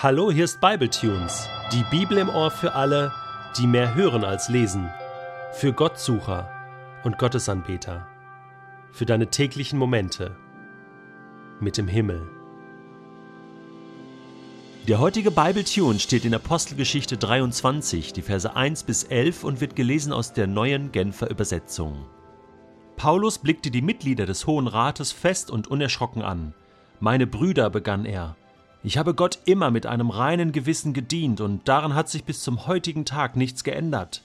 Hallo, 0.00 0.30
hier 0.30 0.44
ist 0.44 0.60
Bibletunes, 0.60 1.48
die 1.72 1.82
Bibel 1.90 2.18
im 2.18 2.28
Ohr 2.28 2.52
für 2.52 2.74
alle, 2.74 3.12
die 3.58 3.66
mehr 3.66 3.96
hören 3.96 4.22
als 4.22 4.48
lesen, 4.48 4.88
für 5.54 5.72
Gottsucher 5.72 6.48
und 7.02 7.18
Gottesanbeter, 7.18 8.06
für 8.92 9.06
deine 9.06 9.26
täglichen 9.26 9.76
Momente 9.76 10.36
mit 11.58 11.76
dem 11.78 11.88
Himmel. 11.88 12.30
Der 14.86 15.00
heutige 15.00 15.32
Bibletune 15.32 15.98
steht 15.98 16.24
in 16.24 16.32
Apostelgeschichte 16.32 17.16
23, 17.16 18.12
die 18.12 18.22
Verse 18.22 18.54
1 18.54 18.84
bis 18.84 19.02
11 19.02 19.42
und 19.42 19.60
wird 19.60 19.74
gelesen 19.74 20.12
aus 20.12 20.32
der 20.32 20.46
neuen 20.46 20.92
Genfer 20.92 21.28
Übersetzung. 21.28 22.06
Paulus 22.94 23.38
blickte 23.38 23.72
die 23.72 23.82
Mitglieder 23.82 24.26
des 24.26 24.46
Hohen 24.46 24.68
Rates 24.68 25.10
fest 25.10 25.50
und 25.50 25.66
unerschrocken 25.66 26.22
an. 26.22 26.54
Meine 27.00 27.26
Brüder, 27.26 27.68
begann 27.68 28.04
er, 28.04 28.36
ich 28.88 28.96
habe 28.96 29.12
Gott 29.12 29.40
immer 29.44 29.70
mit 29.70 29.84
einem 29.84 30.08
reinen 30.08 30.50
Gewissen 30.50 30.94
gedient, 30.94 31.42
und 31.42 31.68
daran 31.68 31.94
hat 31.94 32.08
sich 32.08 32.24
bis 32.24 32.40
zum 32.40 32.66
heutigen 32.66 33.04
Tag 33.04 33.36
nichts 33.36 33.62
geändert. 33.62 34.22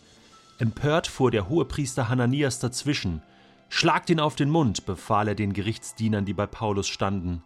Empört 0.57 1.07
fuhr 1.07 1.31
der 1.31 1.49
Hohepriester 1.49 2.07
Hananias 2.07 2.59
dazwischen. 2.59 3.21
Schlagt 3.67 4.09
ihn 4.09 4.21
auf 4.21 4.37
den 4.37 4.49
Mund, 4.49 4.85
befahl 4.85 5.27
er 5.27 5.35
den 5.35 5.51
Gerichtsdienern, 5.51 6.23
die 6.23 6.33
bei 6.33 6.45
Paulus 6.45 6.87
standen. 6.87 7.43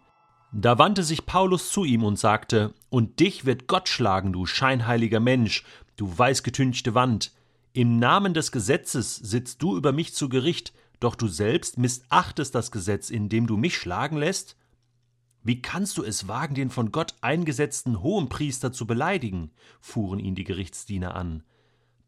Da 0.52 0.78
wandte 0.78 1.02
sich 1.02 1.26
Paulus 1.26 1.72
zu 1.72 1.84
ihm 1.84 2.04
und 2.04 2.20
sagte: 2.20 2.72
Und 2.88 3.18
dich 3.18 3.44
wird 3.44 3.66
Gott 3.66 3.88
schlagen, 3.88 4.32
du 4.32 4.46
scheinheiliger 4.46 5.18
Mensch, 5.18 5.64
du 5.96 6.16
weißgetünchte 6.16 6.94
Wand. 6.94 7.32
Im 7.72 7.98
Namen 7.98 8.32
des 8.32 8.52
Gesetzes 8.52 9.16
sitzt 9.16 9.60
du 9.60 9.76
über 9.76 9.90
mich 9.90 10.14
zu 10.14 10.28
Gericht, 10.28 10.72
doch 11.00 11.16
du 11.16 11.26
selbst 11.26 11.78
missachtest 11.78 12.54
das 12.54 12.70
Gesetz, 12.70 13.10
indem 13.10 13.48
du 13.48 13.56
mich 13.56 13.76
schlagen 13.76 14.18
lässt? 14.18 14.54
Wie 15.42 15.62
kannst 15.62 15.96
du 15.98 16.04
es 16.04 16.28
wagen, 16.28 16.54
den 16.54 16.70
von 16.70 16.92
Gott 16.92 17.14
eingesetzten 17.20 18.02
Hohenpriester 18.02 18.72
zu 18.72 18.86
beleidigen? 18.86 19.50
fuhren 19.80 20.18
ihn 20.18 20.34
die 20.34 20.44
Gerichtsdiener 20.44 21.14
an. 21.14 21.42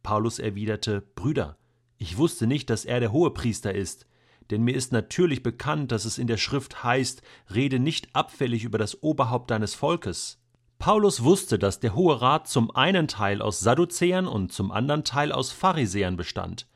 Paulus 0.03 0.39
erwiderte 0.39 1.01
Brüder, 1.15 1.57
ich 1.99 2.17
wusste 2.17 2.47
nicht, 2.47 2.71
dass 2.71 2.85
er 2.85 3.01
der 3.01 3.13
Hohepriester 3.13 3.75
ist, 3.75 4.07
denn 4.51 4.63
mir 4.63 4.75
ist 4.75 4.93
natürlich 4.93 5.43
bekannt, 5.43 5.93
dass 5.93 6.05
es 6.05 6.19
in 6.19 6.27
der 6.27 6.39
Schrift 6.39 6.83
heißt, 6.83 7.23
rede 7.55 7.79
nicht 7.79 8.15
abfällig 8.15 8.65
über 8.65 8.79
das 8.79 9.03
Oberhaupt 9.03 9.51
deines 9.51 9.75
Volkes. 9.75 10.39
Paulus 10.79 11.23
wusste, 11.23 11.59
dass 11.59 11.79
der 11.79 11.95
Hohe 11.95 12.21
Rat 12.21 12.49
zum 12.49 12.75
einen 12.75 13.07
Teil 13.07 13.43
aus 13.43 13.61
Sadduzäern 13.61 14.27
und 14.27 14.51
zum 14.51 14.73
anderen 14.73 15.05
Teil 15.05 15.31
aus 15.31 15.53
Pharisäern 15.53 16.17
bestand. 16.17 16.67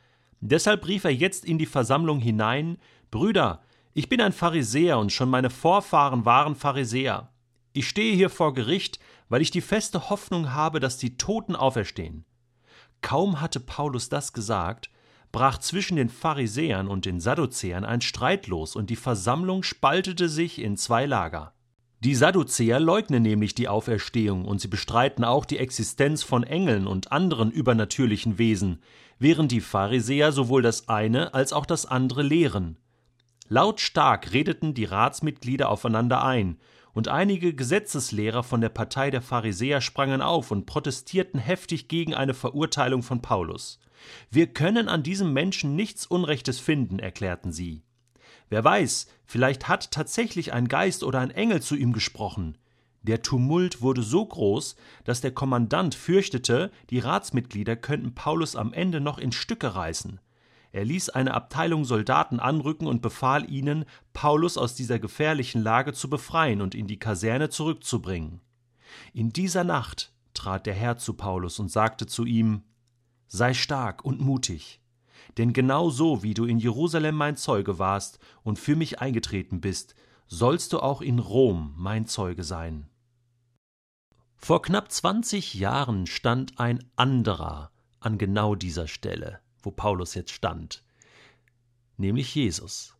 Deshalb 0.40 0.86
rief 0.86 1.04
er 1.04 1.14
jetzt 1.14 1.46
in 1.46 1.56
die 1.56 1.66
Versammlung 1.66 2.20
hinein 2.20 2.76
Brüder, 3.10 3.62
ich 3.94 4.08
bin 4.08 4.20
ein 4.20 4.32
Pharisäer 4.32 4.98
und 4.98 5.12
schon 5.12 5.30
meine 5.30 5.50
Vorfahren 5.50 6.24
waren 6.24 6.56
Pharisäer. 6.56 7.32
Ich 7.72 7.88
stehe 7.88 8.14
hier 8.14 8.28
vor 8.28 8.52
Gericht, 8.52 8.98
weil 9.28 9.40
ich 9.40 9.52
die 9.52 9.60
feste 9.60 10.10
Hoffnung 10.10 10.52
habe, 10.52 10.80
dass 10.80 10.98
die 10.98 11.16
Toten 11.16 11.54
auferstehen. 11.56 12.24
Kaum 13.02 13.40
hatte 13.40 13.60
Paulus 13.60 14.08
das 14.08 14.32
gesagt, 14.32 14.90
brach 15.30 15.58
zwischen 15.58 15.96
den 15.96 16.08
Pharisäern 16.08 16.88
und 16.88 17.04
den 17.04 17.20
Sadduzäern 17.20 17.84
ein 17.84 18.00
Streit 18.00 18.48
los 18.48 18.76
und 18.76 18.90
die 18.90 18.96
Versammlung 18.96 19.62
spaltete 19.62 20.28
sich 20.28 20.60
in 20.60 20.76
zwei 20.76 21.06
Lager. 21.06 21.54
Die 22.00 22.14
Sadduzäer 22.14 22.80
leugnen 22.80 23.22
nämlich 23.22 23.54
die 23.54 23.68
Auferstehung 23.68 24.44
und 24.44 24.60
sie 24.60 24.68
bestreiten 24.68 25.24
auch 25.24 25.44
die 25.44 25.58
Existenz 25.58 26.22
von 26.22 26.42
Engeln 26.42 26.86
und 26.86 27.12
anderen 27.12 27.50
übernatürlichen 27.50 28.38
Wesen, 28.38 28.82
während 29.18 29.52
die 29.52 29.60
Pharisäer 29.60 30.32
sowohl 30.32 30.62
das 30.62 30.88
eine 30.88 31.32
als 31.32 31.52
auch 31.52 31.64
das 31.64 31.86
andere 31.86 32.22
lehren. 32.22 32.76
Lautstark 33.48 34.32
redeten 34.32 34.74
die 34.74 34.84
Ratsmitglieder 34.84 35.68
aufeinander 35.68 36.24
ein, 36.24 36.58
und 36.94 37.08
einige 37.08 37.54
Gesetzeslehrer 37.54 38.42
von 38.42 38.60
der 38.60 38.68
Partei 38.68 39.10
der 39.10 39.20
Pharisäer 39.20 39.80
sprangen 39.80 40.22
auf 40.22 40.50
und 40.50 40.64
protestierten 40.64 41.40
heftig 41.40 41.88
gegen 41.88 42.14
eine 42.14 42.34
Verurteilung 42.34 43.02
von 43.02 43.20
Paulus. 43.20 43.80
Wir 44.30 44.46
können 44.46 44.88
an 44.88 45.02
diesem 45.02 45.32
Menschen 45.32 45.74
nichts 45.76 46.06
Unrechtes 46.06 46.60
finden, 46.60 46.98
erklärten 47.00 47.52
sie. 47.52 47.82
Wer 48.48 48.62
weiß, 48.62 49.08
vielleicht 49.24 49.68
hat 49.68 49.90
tatsächlich 49.90 50.52
ein 50.52 50.68
Geist 50.68 51.02
oder 51.02 51.20
ein 51.20 51.30
Engel 51.30 51.60
zu 51.60 51.74
ihm 51.74 51.92
gesprochen. 51.92 52.56
Der 53.02 53.22
Tumult 53.22 53.82
wurde 53.82 54.02
so 54.02 54.24
groß, 54.24 54.76
dass 55.04 55.20
der 55.20 55.32
Kommandant 55.32 55.94
fürchtete, 55.94 56.70
die 56.90 57.00
Ratsmitglieder 57.00 57.76
könnten 57.76 58.14
Paulus 58.14 58.56
am 58.56 58.72
Ende 58.72 59.00
noch 59.00 59.18
in 59.18 59.32
Stücke 59.32 59.74
reißen. 59.74 60.20
Er 60.74 60.84
ließ 60.84 61.10
eine 61.10 61.34
Abteilung 61.34 61.84
Soldaten 61.84 62.40
anrücken 62.40 62.88
und 62.88 63.00
befahl 63.00 63.48
ihnen, 63.48 63.84
Paulus 64.12 64.58
aus 64.58 64.74
dieser 64.74 64.98
gefährlichen 64.98 65.62
Lage 65.62 65.92
zu 65.92 66.10
befreien 66.10 66.60
und 66.60 66.74
in 66.74 66.88
die 66.88 66.98
Kaserne 66.98 67.48
zurückzubringen. 67.48 68.40
In 69.12 69.32
dieser 69.32 69.62
Nacht 69.62 70.12
trat 70.34 70.66
der 70.66 70.74
Herr 70.74 70.96
zu 70.96 71.14
Paulus 71.14 71.60
und 71.60 71.70
sagte 71.70 72.06
zu 72.08 72.24
ihm 72.24 72.64
Sei 73.28 73.54
stark 73.54 74.04
und 74.04 74.20
mutig, 74.20 74.80
denn 75.38 75.52
genau 75.52 75.90
so 75.90 76.24
wie 76.24 76.34
du 76.34 76.44
in 76.44 76.58
Jerusalem 76.58 77.14
mein 77.14 77.36
Zeuge 77.36 77.78
warst 77.78 78.18
und 78.42 78.58
für 78.58 78.74
mich 78.74 78.98
eingetreten 78.98 79.60
bist, 79.60 79.94
sollst 80.26 80.72
du 80.72 80.80
auch 80.80 81.02
in 81.02 81.20
Rom 81.20 81.72
mein 81.76 82.06
Zeuge 82.06 82.42
sein. 82.42 82.90
Vor 84.34 84.60
knapp 84.60 84.90
zwanzig 84.90 85.54
Jahren 85.54 86.08
stand 86.08 86.58
ein 86.58 86.82
anderer 86.96 87.70
an 88.00 88.18
genau 88.18 88.56
dieser 88.56 88.88
Stelle 88.88 89.43
wo 89.64 89.70
Paulus 89.70 90.14
jetzt 90.14 90.32
stand, 90.32 90.82
nämlich 91.96 92.34
Jesus, 92.34 92.94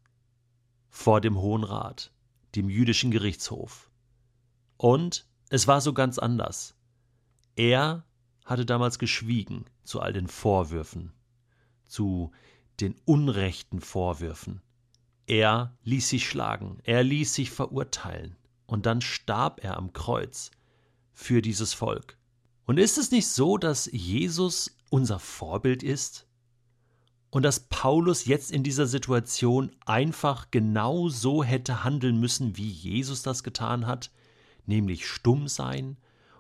vor 0.89 1.21
dem 1.21 1.39
Hohen 1.39 1.65
Rat, 1.65 2.13
dem 2.55 2.69
jüdischen 2.69 3.11
Gerichtshof. 3.11 3.91
Und 4.77 5.27
es 5.51 5.67
war 5.67 5.81
so 5.81 5.93
ganz 5.93 6.19
anders. 6.19 6.75
Er 7.57 8.05
hatte 8.45 8.67
damals 8.67 8.99
geschwiegen 8.99 9.65
zu 9.85 10.01
all 10.01 10.13
den 10.13 10.29
Vorwürfen, 10.29 11.13
zu 11.87 12.33
den 12.81 12.97
unrechten 13.05 13.81
Vorwürfen. 13.81 14.61
Er 15.27 15.77
ließ 15.85 16.09
sich 16.09 16.29
schlagen, 16.29 16.79
er 16.85 17.03
ließ 17.03 17.35
sich 17.35 17.51
verurteilen, 17.51 18.37
und 18.67 18.87
dann 18.87 19.01
starb 19.01 19.63
er 19.63 19.77
am 19.77 19.93
Kreuz 19.93 20.51
für 21.13 21.41
dieses 21.41 21.75
Volk. 21.75 22.19
Und 22.67 22.79
ist 22.79 22.99
es 22.99 23.11
nicht 23.11 23.29
so, 23.29 23.59
dass 23.59 23.89
Jesus 23.93 24.77
unser 24.91 25.19
Vorbild 25.19 25.83
ist? 25.83 26.27
Und 27.35 27.43
dass 27.43 27.59
Paulus 27.59 28.27
jetzt 28.27 28.53
in 28.53 28.63
dieser 28.63 28.87
Situation 28.87 29.73
einfach 29.87 30.53
genau 30.53 31.09
so 31.09 31.43
hätte 31.43 31.83
handeln 31.83 32.21
müssen, 32.21 32.57
wie 32.57 32.69
Jesus 32.69 33.23
das 33.23 33.43
getan 33.43 33.89
hat, 33.89 34.13
nämlich 34.67 35.09
stumm 35.09 35.49
sein 35.49 35.97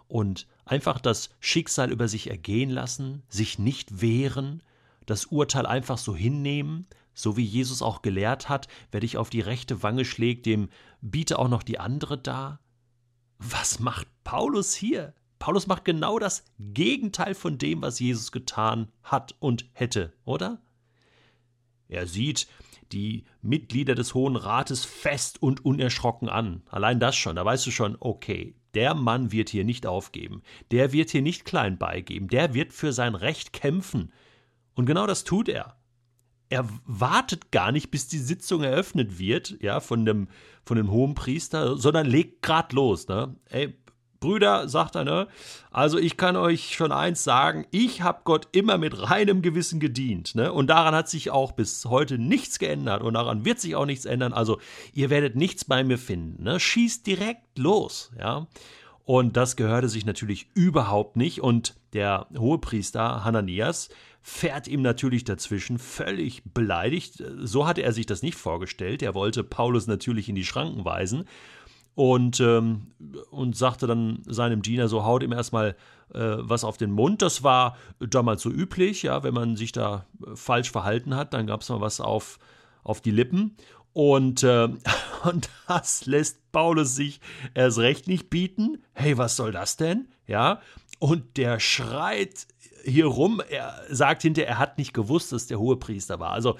und 0.06 0.46
einfach 0.64 1.00
das 1.00 1.30
Schicksal 1.40 1.90
über 1.90 2.06
sich 2.06 2.30
ergehen 2.30 2.70
lassen, 2.70 3.24
sich 3.28 3.58
nicht 3.58 4.02
wehren, 4.02 4.62
das 5.04 5.26
Urteil 5.26 5.66
einfach 5.66 5.98
so 5.98 6.14
hinnehmen, 6.14 6.86
so 7.12 7.36
wie 7.36 7.44
Jesus 7.44 7.82
auch 7.82 8.00
gelehrt 8.00 8.48
hat, 8.48 8.68
wer 8.92 9.00
dich 9.00 9.16
auf 9.16 9.30
die 9.30 9.40
rechte 9.40 9.82
Wange 9.82 10.04
schlägt, 10.04 10.46
dem 10.46 10.68
biete 11.00 11.40
auch 11.40 11.48
noch 11.48 11.64
die 11.64 11.80
andere 11.80 12.18
dar. 12.18 12.60
Was 13.40 13.80
macht 13.80 14.06
Paulus 14.22 14.74
hier? 14.74 15.12
Paulus 15.40 15.66
macht 15.66 15.84
genau 15.84 16.20
das 16.20 16.44
Gegenteil 16.60 17.34
von 17.34 17.58
dem, 17.58 17.82
was 17.82 17.98
Jesus 17.98 18.30
getan 18.30 18.92
hat 19.02 19.34
und 19.40 19.66
hätte, 19.72 20.12
oder? 20.24 20.60
Er 21.94 22.06
sieht 22.06 22.46
die 22.92 23.24
Mitglieder 23.42 23.94
des 23.94 24.14
Hohen 24.14 24.36
Rates 24.36 24.84
fest 24.84 25.42
und 25.42 25.64
unerschrocken 25.64 26.28
an. 26.28 26.62
Allein 26.70 27.00
das 27.00 27.16
schon, 27.16 27.36
da 27.36 27.44
weißt 27.44 27.66
du 27.66 27.70
schon, 27.70 27.96
okay, 28.00 28.54
der 28.74 28.94
Mann 28.94 29.32
wird 29.32 29.48
hier 29.48 29.64
nicht 29.64 29.86
aufgeben, 29.86 30.42
der 30.70 30.92
wird 30.92 31.10
hier 31.10 31.22
nicht 31.22 31.44
klein 31.44 31.78
beigeben, 31.78 32.28
der 32.28 32.54
wird 32.54 32.72
für 32.72 32.92
sein 32.92 33.14
Recht 33.14 33.52
kämpfen. 33.52 34.12
Und 34.74 34.86
genau 34.86 35.06
das 35.06 35.24
tut 35.24 35.48
er. 35.48 35.76
Er 36.50 36.68
wartet 36.84 37.50
gar 37.52 37.72
nicht, 37.72 37.90
bis 37.90 38.06
die 38.06 38.18
Sitzung 38.18 38.62
eröffnet 38.62 39.18
wird, 39.18 39.56
ja, 39.62 39.80
von 39.80 40.04
dem, 40.04 40.28
von 40.64 40.76
dem 40.76 40.90
hohen 40.90 41.14
Priester, 41.14 41.76
sondern 41.76 42.06
legt 42.06 42.42
grad 42.42 42.72
los, 42.72 43.08
ne? 43.08 43.34
Ey, 43.46 43.76
Brüder, 44.24 44.68
sagt 44.68 44.96
er, 44.96 45.04
ne? 45.04 45.28
Also 45.70 45.98
ich 45.98 46.16
kann 46.16 46.34
euch 46.34 46.74
schon 46.74 46.92
eins 46.92 47.24
sagen, 47.24 47.66
ich 47.70 48.00
habe 48.00 48.22
Gott 48.24 48.48
immer 48.52 48.78
mit 48.78 49.10
reinem 49.10 49.42
Gewissen 49.42 49.80
gedient, 49.80 50.34
ne? 50.34 50.50
Und 50.50 50.68
daran 50.68 50.94
hat 50.94 51.10
sich 51.10 51.30
auch 51.30 51.52
bis 51.52 51.84
heute 51.84 52.16
nichts 52.16 52.58
geändert 52.58 53.02
und 53.02 53.14
daran 53.14 53.44
wird 53.44 53.60
sich 53.60 53.76
auch 53.76 53.84
nichts 53.84 54.06
ändern. 54.06 54.32
Also 54.32 54.60
ihr 54.94 55.10
werdet 55.10 55.36
nichts 55.36 55.66
bei 55.66 55.84
mir 55.84 55.98
finden, 55.98 56.42
ne? 56.42 56.58
Schießt 56.58 57.06
direkt 57.06 57.58
los, 57.58 58.12
ja? 58.18 58.46
Und 59.04 59.36
das 59.36 59.56
gehörte 59.56 59.90
sich 59.90 60.06
natürlich 60.06 60.48
überhaupt 60.54 61.16
nicht. 61.16 61.42
Und 61.42 61.74
der 61.92 62.26
Hohepriester 62.34 63.24
Hananias 63.24 63.90
fährt 64.22 64.66
ihm 64.68 64.80
natürlich 64.80 65.24
dazwischen, 65.24 65.78
völlig 65.78 66.42
beleidigt. 66.54 67.22
So 67.40 67.66
hatte 67.66 67.82
er 67.82 67.92
sich 67.92 68.06
das 68.06 68.22
nicht 68.22 68.38
vorgestellt. 68.38 69.02
Er 69.02 69.14
wollte 69.14 69.44
Paulus 69.44 69.86
natürlich 69.86 70.30
in 70.30 70.34
die 70.34 70.46
Schranken 70.46 70.86
weisen 70.86 71.28
und, 71.94 72.40
ähm, 72.40 72.88
und 73.30 73.56
sagte 73.56 73.86
dann 73.86 74.22
seinem 74.26 74.62
Diener 74.62 74.88
so, 74.88 75.04
haut 75.04 75.22
ihm 75.22 75.32
erstmal 75.32 75.76
äh, 76.12 76.36
was 76.38 76.64
auf 76.64 76.76
den 76.76 76.90
Mund. 76.90 77.22
Das 77.22 77.42
war 77.42 77.76
damals 77.98 78.42
so 78.42 78.50
üblich, 78.50 79.02
ja, 79.02 79.22
wenn 79.22 79.34
man 79.34 79.56
sich 79.56 79.72
da 79.72 80.06
falsch 80.34 80.70
verhalten 80.70 81.14
hat, 81.14 81.34
dann 81.34 81.46
gab 81.46 81.60
es 81.60 81.68
mal 81.68 81.80
was 81.80 82.00
auf, 82.00 82.38
auf 82.82 83.00
die 83.00 83.10
Lippen. 83.10 83.56
Und, 83.92 84.42
äh, 84.42 84.68
und 85.24 85.48
das 85.68 86.06
lässt 86.06 86.50
Paulus 86.52 86.94
sich 86.96 87.20
erst 87.54 87.78
recht 87.78 88.08
nicht 88.08 88.28
bieten. 88.28 88.82
Hey, 88.92 89.16
was 89.16 89.36
soll 89.36 89.52
das 89.52 89.76
denn? 89.76 90.08
Ja. 90.26 90.60
Und 90.98 91.36
der 91.36 91.60
schreit 91.60 92.46
hier 92.84 93.06
rum. 93.06 93.40
Er 93.48 93.80
sagt 93.88 94.22
hinterher, 94.22 94.50
er 94.50 94.58
hat 94.58 94.78
nicht 94.78 94.94
gewusst, 94.94 95.32
dass 95.32 95.46
der 95.46 95.58
Hohepriester 95.58 96.20
war. 96.20 96.30
Also 96.30 96.56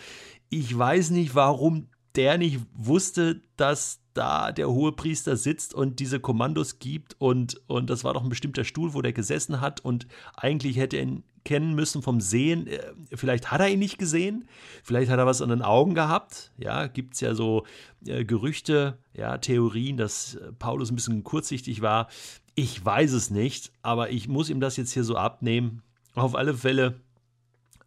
ich 0.49 0.77
weiß 0.77 1.11
nicht, 1.11 1.35
warum 1.35 1.89
der 2.15 2.39
nicht 2.39 2.61
wusste, 2.75 3.43
dass 3.57 4.01
da 4.15 4.53
der 4.53 4.71
Hohepriester 4.71 5.37
sitzt 5.37 5.75
und 5.75 6.01
diese 6.01 6.21
Kommandos 6.21 6.79
gibt 6.79 7.17
und, 7.19 7.61
und 7.67 7.91
das 7.91 8.05
war 8.05 8.15
doch 8.15 8.23
ein 8.23 8.29
bestimmter 8.29 8.65
Stuhl, 8.65 8.95
wo 8.95 9.03
der 9.03 9.13
gesessen 9.13 9.61
hat 9.61 9.81
und 9.81 10.07
eigentlich 10.35 10.77
hätte 10.77 10.97
er 10.97 11.03
ihn 11.03 11.25
kennen 11.45 11.75
müssen 11.75 12.03
vom 12.03 12.21
Sehen. 12.21 12.67
Äh, 12.67 12.81
vielleicht 13.15 13.51
hat 13.51 13.61
er 13.61 13.69
ihn 13.69 13.79
nicht 13.79 13.99
gesehen, 13.99 14.49
vielleicht 14.83 15.11
hat 15.11 15.19
er 15.19 15.27
was 15.27 15.43
an 15.43 15.51
den 15.51 15.63
Augen 15.63 15.95
gehabt. 15.95 16.53
Ja, 16.57 16.87
gibt 16.87 17.15
es 17.15 17.21
ja 17.21 17.35
so 17.35 17.65
äh, 18.07 18.25
Gerüchte, 18.25 18.99
ja, 19.13 19.39
Theorien, 19.39 19.97
dass 19.97 20.37
äh, 20.37 20.53
Paulus 20.53 20.91
ein 20.91 20.97
bisschen 20.97 21.23
kurzsichtig 21.23 21.83
war. 21.83 22.09
Ich 22.55 22.85
weiß 22.85 23.13
es 23.13 23.31
nicht, 23.31 23.73
aber 23.83 24.11
ich 24.11 24.29
muss 24.29 24.49
ihm 24.49 24.61
das 24.61 24.77
jetzt 24.77 24.93
hier 24.93 25.05
so 25.05 25.17
abnehmen. 25.17 25.83
Auf 26.15 26.35
alle 26.35 26.55
Fälle 26.55 27.01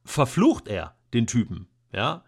verflucht 0.04 0.68
er 0.68 0.96
den 1.14 1.26
Typen, 1.28 1.68
ja, 1.94 2.24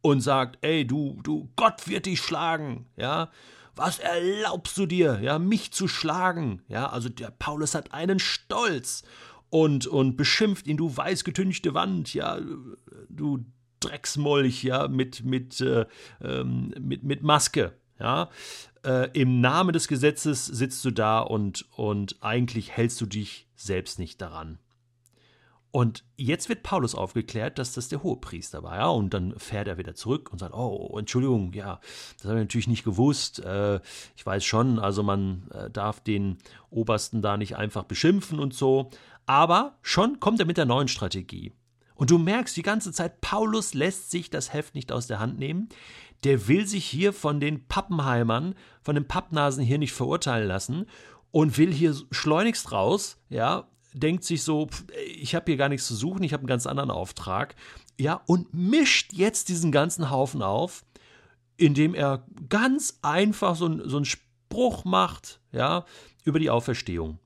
und 0.00 0.20
sagt, 0.20 0.58
ey, 0.62 0.86
du, 0.86 1.20
du, 1.22 1.50
Gott 1.56 1.88
wird 1.88 2.06
dich 2.06 2.20
schlagen, 2.20 2.86
ja. 2.96 3.30
Was 3.74 4.00
erlaubst 4.00 4.76
du 4.76 4.86
dir, 4.86 5.20
ja, 5.22 5.38
mich 5.38 5.72
zu 5.72 5.86
schlagen? 5.86 6.62
Ja, 6.66 6.88
also 6.90 7.08
der 7.08 7.30
Paulus 7.30 7.76
hat 7.76 7.94
einen 7.94 8.18
Stolz 8.18 9.04
und, 9.50 9.86
und 9.86 10.16
beschimpft 10.16 10.66
ihn, 10.66 10.76
du 10.76 10.96
weißgetünchte 10.96 11.74
Wand, 11.74 12.12
ja, 12.12 12.40
du 13.08 13.44
Drecksmolch, 13.80 14.64
ja, 14.64 14.88
mit, 14.88 15.24
mit, 15.24 15.60
äh, 15.60 15.86
ähm, 16.20 16.74
mit, 16.80 17.04
mit 17.04 17.22
Maske, 17.22 17.72
ja. 18.00 18.30
Äh, 18.84 19.10
Im 19.12 19.40
Namen 19.40 19.72
des 19.72 19.88
Gesetzes 19.88 20.46
sitzt 20.46 20.84
du 20.84 20.90
da 20.90 21.20
und, 21.20 21.66
und 21.76 22.16
eigentlich 22.20 22.72
hältst 22.72 23.00
du 23.00 23.06
dich 23.06 23.46
selbst 23.54 23.98
nicht 23.98 24.20
daran. 24.20 24.58
Und 25.70 26.04
jetzt 26.16 26.48
wird 26.48 26.62
Paulus 26.62 26.94
aufgeklärt, 26.94 27.58
dass 27.58 27.74
das 27.74 27.88
der 27.88 28.02
Hohepriester 28.02 28.62
war, 28.62 28.76
ja, 28.76 28.88
und 28.88 29.12
dann 29.12 29.38
fährt 29.38 29.68
er 29.68 29.76
wieder 29.76 29.94
zurück 29.94 30.30
und 30.32 30.38
sagt, 30.38 30.54
oh, 30.54 30.96
Entschuldigung, 30.98 31.52
ja, 31.52 31.80
das 32.16 32.24
habe 32.24 32.38
ich 32.38 32.44
natürlich 32.44 32.68
nicht 32.68 32.84
gewusst. 32.84 33.40
Äh, 33.40 33.80
ich 34.16 34.24
weiß 34.24 34.44
schon, 34.44 34.78
also 34.78 35.02
man 35.02 35.48
äh, 35.52 35.70
darf 35.70 36.00
den 36.00 36.38
Obersten 36.70 37.20
da 37.20 37.36
nicht 37.36 37.56
einfach 37.56 37.84
beschimpfen 37.84 38.38
und 38.38 38.54
so. 38.54 38.90
Aber 39.26 39.76
schon 39.82 40.20
kommt 40.20 40.40
er 40.40 40.46
mit 40.46 40.56
der 40.56 40.64
neuen 40.64 40.88
Strategie. 40.88 41.52
Und 41.94 42.10
du 42.10 42.16
merkst 42.16 42.56
die 42.56 42.62
ganze 42.62 42.92
Zeit, 42.92 43.20
Paulus 43.20 43.74
lässt 43.74 44.10
sich 44.10 44.30
das 44.30 44.52
Heft 44.54 44.74
nicht 44.74 44.90
aus 44.90 45.06
der 45.06 45.18
Hand 45.18 45.38
nehmen. 45.38 45.68
Der 46.24 46.48
will 46.48 46.66
sich 46.66 46.86
hier 46.86 47.12
von 47.12 47.40
den 47.40 47.66
Pappenheimern, 47.66 48.54
von 48.80 48.94
den 48.94 49.06
Pappnasen 49.06 49.62
hier 49.62 49.78
nicht 49.78 49.92
verurteilen 49.92 50.48
lassen 50.48 50.86
und 51.30 51.58
will 51.58 51.72
hier 51.72 51.94
schleunigst 52.10 52.72
raus, 52.72 53.18
ja, 53.28 53.68
denkt 53.92 54.24
sich 54.24 54.42
so, 54.42 54.68
ich 55.06 55.34
habe 55.34 55.46
hier 55.46 55.56
gar 55.56 55.68
nichts 55.68 55.86
zu 55.86 55.94
suchen, 55.94 56.22
ich 56.22 56.32
habe 56.32 56.42
einen 56.42 56.48
ganz 56.48 56.66
anderen 56.66 56.90
Auftrag, 56.90 57.54
ja, 57.98 58.20
und 58.26 58.54
mischt 58.54 59.12
jetzt 59.12 59.48
diesen 59.48 59.72
ganzen 59.72 60.10
Haufen 60.10 60.42
auf, 60.42 60.84
indem 61.56 61.94
er 61.94 62.24
ganz 62.48 62.98
einfach 63.02 63.56
so, 63.56 63.86
so 63.88 63.96
einen 63.96 64.04
Spruch 64.04 64.84
macht, 64.84 65.40
ja, 65.52 65.84
über 66.24 66.38
die 66.38 66.50
Auferstehung. 66.50 67.18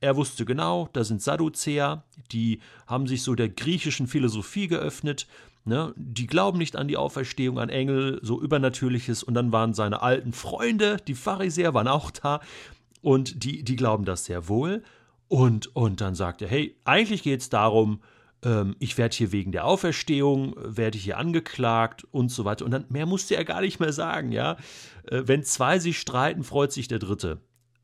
Er 0.00 0.16
wusste 0.16 0.46
genau, 0.46 0.88
da 0.94 1.04
sind 1.04 1.20
Sadduzäer, 1.20 2.04
die 2.32 2.60
haben 2.86 3.06
sich 3.06 3.22
so 3.22 3.34
der 3.34 3.50
griechischen 3.50 4.06
Philosophie 4.06 4.66
geöffnet, 4.66 5.26
ne? 5.66 5.92
die 5.96 6.26
glauben 6.26 6.56
nicht 6.56 6.76
an 6.76 6.88
die 6.88 6.96
Auferstehung, 6.96 7.58
an 7.58 7.68
Engel, 7.68 8.18
so 8.22 8.40
Übernatürliches. 8.40 9.22
Und 9.22 9.34
dann 9.34 9.52
waren 9.52 9.74
seine 9.74 10.00
alten 10.00 10.32
Freunde, 10.32 10.96
die 11.06 11.14
Pharisäer, 11.14 11.74
waren 11.74 11.88
auch 11.88 12.10
da 12.10 12.40
und 13.02 13.44
die, 13.44 13.62
die 13.62 13.76
glauben 13.76 14.06
das 14.06 14.24
sehr 14.24 14.48
wohl. 14.48 14.82
Und, 15.30 15.76
und 15.76 16.00
dann 16.00 16.16
sagt 16.16 16.42
er, 16.42 16.48
hey, 16.48 16.74
eigentlich 16.84 17.22
geht 17.22 17.40
es 17.40 17.48
darum, 17.48 18.00
ähm, 18.42 18.74
ich 18.80 18.98
werde 18.98 19.14
hier 19.14 19.30
wegen 19.30 19.52
der 19.52 19.64
Auferstehung, 19.64 20.56
werde 20.56 20.98
hier 20.98 21.18
angeklagt 21.18 22.04
und 22.10 22.32
so 22.32 22.44
weiter. 22.44 22.64
Und 22.64 22.72
dann 22.72 22.86
mehr 22.88 23.06
musste 23.06 23.36
er 23.36 23.44
gar 23.44 23.60
nicht 23.60 23.78
mehr 23.78 23.92
sagen, 23.92 24.32
ja. 24.32 24.56
Äh, 25.08 25.22
wenn 25.26 25.44
zwei 25.44 25.78
sich 25.78 26.00
streiten, 26.00 26.42
freut 26.42 26.72
sich 26.72 26.88
der 26.88 26.98
Dritte. 26.98 27.38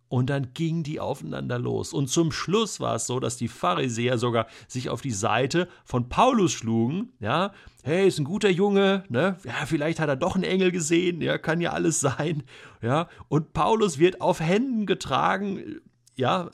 Und 0.09 0.29
dann 0.29 0.55
gingen 0.55 0.83
die 0.83 0.99
aufeinander 0.99 1.61
los. 1.61 1.93
Und 1.93 2.09
zum 2.09 2.33
Schluss 2.33 2.81
war 2.81 2.97
es 2.97 3.07
so, 3.07 3.21
dass 3.21 3.37
die 3.37 3.47
Pharisäer 3.47 4.19
sogar 4.19 4.49
sich 4.67 4.91
auf 4.91 5.01
die 5.01 5.13
Seite 5.13 5.69
von 5.85 6.09
Paulus 6.09 6.51
schlugen. 6.51 7.13
Ja, 7.21 7.53
hey, 7.85 8.09
ist 8.09 8.19
ein 8.19 8.25
guter 8.25 8.51
Junge, 8.51 9.05
ne? 9.09 9.37
Ja, 9.45 9.67
vielleicht 9.67 10.01
hat 10.01 10.09
er 10.09 10.17
doch 10.17 10.35
einen 10.35 10.43
Engel 10.43 10.73
gesehen, 10.73 11.21
ja, 11.21 11.39
kann 11.39 11.61
ja 11.61 11.71
alles 11.71 12.01
sein. 12.01 12.43
Ja, 12.83 13.09
und 13.29 13.53
Paulus 13.53 14.01
wird 14.01 14.21
auf 14.21 14.41
Händen 14.41 14.85
getragen, 14.85 15.81
ja, 16.17 16.51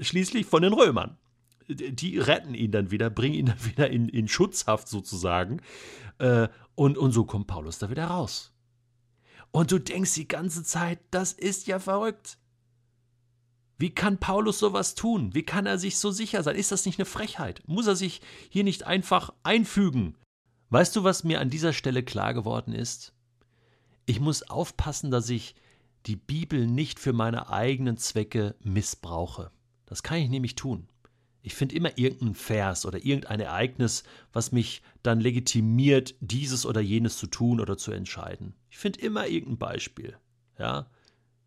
schließlich 0.00 0.46
von 0.46 0.62
den 0.62 0.72
Römern. 0.72 1.16
Die 1.68 2.18
retten 2.18 2.54
ihn 2.54 2.70
dann 2.70 2.90
wieder, 2.90 3.10
bringen 3.10 3.34
ihn 3.34 3.46
dann 3.46 3.64
wieder 3.64 3.90
in, 3.90 4.08
in 4.08 4.28
Schutzhaft 4.28 4.88
sozusagen. 4.88 5.60
Äh, 6.18 6.48
und, 6.74 6.96
und 6.98 7.12
so 7.12 7.24
kommt 7.24 7.46
Paulus 7.46 7.78
da 7.78 7.90
wieder 7.90 8.06
raus. 8.06 8.52
Und 9.50 9.72
du 9.72 9.78
denkst 9.78 10.14
die 10.14 10.28
ganze 10.28 10.62
Zeit, 10.62 11.00
das 11.10 11.32
ist 11.32 11.66
ja 11.66 11.78
verrückt. 11.78 12.38
Wie 13.78 13.90
kann 13.90 14.18
Paulus 14.18 14.58
sowas 14.58 14.94
tun? 14.94 15.34
Wie 15.34 15.42
kann 15.42 15.66
er 15.66 15.78
sich 15.78 15.98
so 15.98 16.10
sicher 16.10 16.42
sein? 16.42 16.56
Ist 16.56 16.72
das 16.72 16.86
nicht 16.86 16.98
eine 16.98 17.06
Frechheit? 17.06 17.62
Muss 17.66 17.86
er 17.86 17.96
sich 17.96 18.22
hier 18.48 18.64
nicht 18.64 18.84
einfach 18.84 19.32
einfügen? 19.42 20.16
Weißt 20.70 20.96
du, 20.96 21.04
was 21.04 21.24
mir 21.24 21.40
an 21.40 21.50
dieser 21.50 21.72
Stelle 21.72 22.02
klar 22.02 22.34
geworden 22.34 22.72
ist? 22.72 23.12
Ich 24.06 24.20
muss 24.20 24.42
aufpassen, 24.42 25.10
dass 25.10 25.28
ich 25.28 25.54
die 26.06 26.16
Bibel 26.16 26.66
nicht 26.66 26.98
für 26.98 27.12
meine 27.12 27.50
eigenen 27.50 27.98
Zwecke 27.98 28.54
missbrauche. 28.60 29.50
Das 29.86 30.02
kann 30.02 30.18
ich 30.18 30.28
nämlich 30.28 30.54
tun. 30.54 30.88
Ich 31.42 31.54
finde 31.54 31.76
immer 31.76 31.96
irgendeinen 31.96 32.34
Vers 32.34 32.84
oder 32.86 33.04
irgendein 33.04 33.38
Ereignis, 33.38 34.02
was 34.32 34.50
mich 34.50 34.82
dann 35.04 35.20
legitimiert, 35.20 36.16
dieses 36.20 36.66
oder 36.66 36.80
jenes 36.80 37.18
zu 37.18 37.28
tun 37.28 37.60
oder 37.60 37.78
zu 37.78 37.92
entscheiden. 37.92 38.54
Ich 38.68 38.78
finde 38.78 39.00
immer 39.00 39.28
irgendein 39.28 39.58
Beispiel. 39.58 40.16
Ja. 40.58 40.90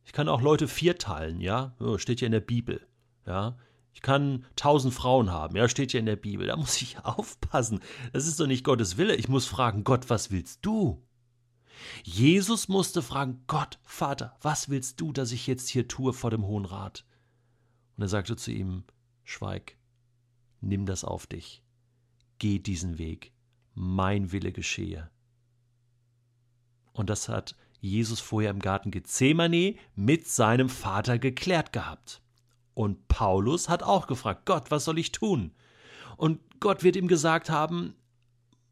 Ich 0.06 0.14
kann 0.14 0.30
auch 0.30 0.42
Leute 0.42 0.70
vierteilen, 0.70 1.42
ja. 1.42 1.76
Oh, 1.82 1.98
steht 1.98 2.22
ja 2.22 2.28
in 2.28 2.32
der 2.32 2.40
Bibel. 2.40 2.88
Ja. 3.28 3.58
Ich 3.94 4.02
kann 4.02 4.46
tausend 4.56 4.94
Frauen 4.94 5.32
haben, 5.32 5.58
ja, 5.58 5.68
steht 5.68 5.92
ja 5.92 6.00
in 6.00 6.06
der 6.06 6.16
Bibel. 6.16 6.48
Da 6.48 6.56
muss 6.56 6.82
ich 6.82 6.98
aufpassen. 7.04 7.82
Das 8.14 8.26
ist 8.26 8.40
doch 8.40 8.48
nicht 8.48 8.64
Gottes 8.64 8.98
Wille. 8.98 9.16
Ich 9.16 9.28
muss 9.28 9.46
fragen, 9.46 9.84
Gott, 9.84 10.10
was 10.10 10.32
willst 10.32 10.60
du? 10.62 11.04
Jesus 12.04 12.70
musste 12.70 13.02
fragen, 13.02 13.44
Gott, 13.48 13.80
Vater, 13.84 14.38
was 14.42 14.70
willst 14.70 15.02
du, 15.02 15.12
dass 15.12 15.34
ich 15.34 15.48
jetzt 15.48 15.68
hier 15.68 15.90
tue 15.90 16.14
vor 16.14 16.32
dem 16.32 16.46
Hohen 16.46 16.64
Rat? 16.64 17.04
Und 18.00 18.04
er 18.04 18.08
sagte 18.08 18.38
zu 18.38 18.54
ihm, 18.54 18.86
Schweig, 19.26 19.76
nimm 20.62 20.86
das 20.86 21.04
auf 21.04 21.28
dich, 21.28 21.62
geh 22.38 22.58
diesen 22.58 22.98
Weg, 22.98 23.34
mein 23.74 24.32
Wille 24.32 24.54
geschehe. 24.54 25.12
Und 26.94 27.10
das 27.10 27.28
hat 27.28 27.58
Jesus 27.82 28.22
vorher 28.22 28.52
im 28.52 28.60
Garten 28.60 28.92
Gethsemane 28.92 29.76
mit 29.96 30.30
seinem 30.30 30.70
Vater 30.70 31.20
geklärt 31.20 31.74
gehabt. 31.74 32.22
Und 32.74 33.10
Paulus 33.10 33.68
hat 33.68 33.84
auch 33.84 34.08
gefragt, 34.08 34.46
Gott, 34.46 34.72
was 34.72 34.86
soll 34.86 34.98
ich 34.98 35.12
tun? 35.12 35.52
Und 36.16 36.40
Gott 36.62 36.84
wird 36.84 36.96
ihm 36.96 37.10
gesagt 37.10 37.50
haben, 37.50 37.96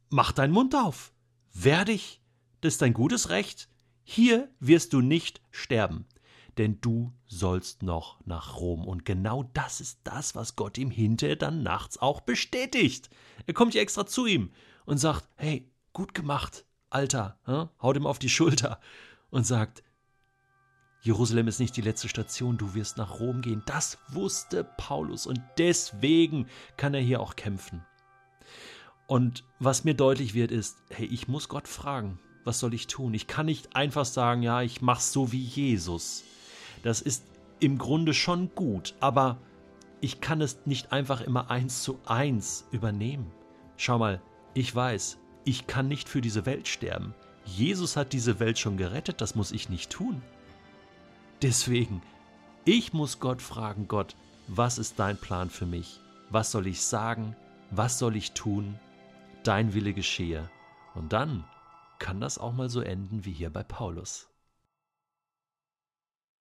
mach 0.10 0.32
deinen 0.32 0.54
Mund 0.54 0.74
auf, 0.74 1.12
wehr 1.54 1.84
dich, 1.84 2.22
das 2.62 2.76
ist 2.76 2.82
dein 2.82 2.94
gutes 2.94 3.30
Recht, 3.30 3.68
hier 4.06 4.50
wirst 4.62 4.94
du 4.94 5.02
nicht 5.02 5.42
sterben 5.52 6.06
denn 6.58 6.82
du 6.82 7.14
sollst 7.26 7.84
noch 7.84 8.20
nach 8.26 8.58
Rom. 8.58 8.86
Und 8.86 9.06
genau 9.06 9.44
das 9.54 9.82
ist 9.82 10.00
das, 10.04 10.36
was 10.36 10.56
Gott 10.56 10.78
ihm 10.78 10.92
hinterher 10.92 11.36
dann 11.36 11.64
nachts 11.64 11.98
auch 11.98 12.22
bestätigt. 12.22 13.10
Er 13.46 13.54
kommt 13.54 13.74
ja 13.74 13.82
extra 13.82 14.06
zu 14.06 14.26
ihm 14.26 14.52
und 14.86 14.98
sagt, 14.98 15.28
hey, 15.36 15.72
gut 15.94 16.14
gemacht, 16.14 16.66
Alter, 16.90 17.40
haut 17.82 17.98
ihm 17.98 18.08
auf 18.08 18.20
die 18.20 18.30
Schulter 18.30 18.80
und 19.30 19.46
sagt, 19.46 19.84
Jerusalem 21.02 21.48
ist 21.48 21.60
nicht 21.60 21.78
die 21.78 21.82
letzte 21.82 22.10
Station, 22.10 22.58
du 22.58 22.74
wirst 22.74 22.98
nach 22.98 23.20
Rom 23.20 23.42
gehen. 23.42 23.64
Das 23.66 23.98
wusste 24.10 24.64
Paulus 24.78 25.26
und 25.28 25.42
deswegen 25.58 26.48
kann 26.76 26.94
er 26.94 27.02
hier 27.02 27.22
auch 27.22 27.36
kämpfen. 27.36 27.86
Und 29.06 29.46
was 29.60 29.86
mir 29.86 29.94
deutlich 29.94 30.34
wird, 30.34 30.52
ist, 30.52 30.78
hey, 30.90 31.06
ich 31.06 31.28
muss 31.28 31.48
Gott 31.48 31.68
fragen, 31.68 32.20
was 32.44 32.60
soll 32.60 32.74
ich 32.74 32.88
tun? 32.88 33.14
Ich 33.14 33.28
kann 33.28 33.46
nicht 33.46 33.76
einfach 33.76 34.06
sagen, 34.06 34.42
ja, 34.42 34.62
ich 34.62 34.82
mach's 34.82 35.14
so 35.14 35.32
wie 35.32 35.42
Jesus. 35.42 36.24
Das 36.84 37.02
ist 37.02 37.26
im 37.60 37.78
Grunde 37.78 38.14
schon 38.14 38.52
gut, 38.56 38.96
aber 39.00 39.38
ich 40.02 40.22
kann 40.22 40.42
es 40.42 40.60
nicht 40.66 40.92
einfach 40.92 41.22
immer 41.22 41.50
eins 41.50 41.84
zu 41.84 42.00
eins 42.06 42.68
übernehmen. 42.72 43.32
Schau 43.78 43.98
mal, 43.98 44.22
ich 44.54 44.74
weiß, 44.74 45.18
ich 45.44 45.68
kann 45.68 45.88
nicht 45.88 46.10
für 46.10 46.22
diese 46.22 46.46
Welt 46.46 46.68
sterben. 46.68 47.14
Jesus 47.46 47.96
hat 47.96 48.14
diese 48.14 48.40
Welt 48.40 48.60
schon 48.60 48.78
gerettet, 48.78 49.22
das 49.22 49.36
muss 49.36 49.52
ich 49.52 49.70
nicht 49.70 49.90
tun. 49.90 50.22
Deswegen, 51.42 52.02
ich 52.66 52.94
muss 52.94 53.20
Gott 53.20 53.42
fragen, 53.42 53.88
Gott, 53.88 54.16
was 54.48 54.78
ist 54.78 55.00
dein 55.00 55.18
Plan 55.18 55.50
für 55.50 55.66
mich? 55.66 56.00
Was 56.30 56.52
soll 56.52 56.68
ich 56.68 56.82
sagen? 56.82 57.36
Was 57.72 58.00
soll 58.00 58.16
ich 58.16 58.34
tun? 58.34 58.80
Dein 59.44 59.74
Wille 59.74 59.94
geschehe. 59.94 60.50
Und 60.94 61.14
dann 61.14 61.44
kann 62.00 62.20
das 62.20 62.38
auch 62.38 62.54
mal 62.54 62.70
so 62.70 62.82
enden 62.82 63.26
wie 63.26 63.32
hier 63.32 63.50
bei 63.50 63.64
Paulus. 63.64 64.30